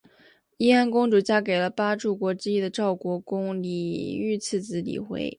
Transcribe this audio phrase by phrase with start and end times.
[0.57, 5.29] 义安公主嫁给了八柱国之一赵国公李弼次子李晖。